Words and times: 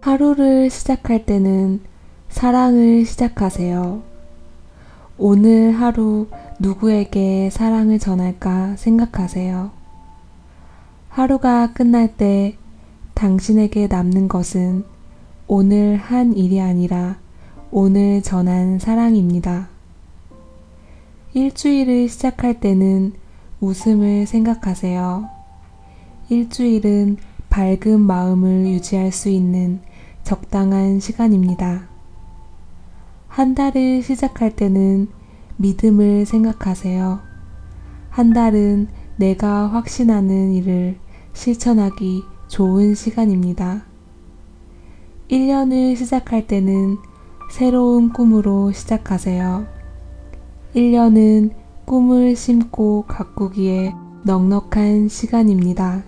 하루를 0.00 0.70
시작할 0.70 1.26
때는 1.26 1.80
사랑을 2.28 3.04
시작하세요. 3.04 4.00
오늘 5.18 5.72
하루 5.72 6.28
누구에게 6.60 7.50
사랑을 7.50 7.98
전할까 7.98 8.76
생각하세요. 8.76 9.72
하루가 11.08 11.72
끝날 11.72 12.16
때 12.16 12.56
당신에게 13.14 13.88
남는 13.88 14.28
것은 14.28 14.84
오늘 15.48 15.96
한 15.96 16.36
일이 16.36 16.60
아니라 16.60 17.16
오늘 17.72 18.22
전한 18.22 18.78
사랑입니다. 18.78 19.68
일주일을 21.34 22.08
시작할 22.08 22.60
때는 22.60 23.14
웃음을 23.60 24.26
생각하세요. 24.26 25.28
일주일은 26.28 27.16
밝은 27.50 28.00
마음을 28.00 28.68
유지할 28.68 29.10
수 29.10 29.28
있는 29.28 29.80
적당한 30.28 31.00
시간입니다. 31.00 31.88
한 33.28 33.54
달을 33.54 34.02
시작할 34.02 34.54
때는 34.54 35.08
믿음을 35.56 36.26
생각하세요. 36.26 37.20
한 38.10 38.34
달은 38.34 38.88
내가 39.16 39.68
확신하는 39.68 40.52
일을 40.52 40.98
실천하기 41.32 42.24
좋은 42.46 42.94
시간입니다. 42.94 43.84
1년을 45.30 45.96
시작할 45.96 46.46
때는 46.46 46.98
새로운 47.50 48.12
꿈으로 48.12 48.70
시작하세요. 48.72 49.66
1년은 50.74 51.52
꿈을 51.86 52.36
심고 52.36 53.06
가꾸기에 53.08 53.94
넉넉한 54.26 55.08
시간입니다. 55.08 56.07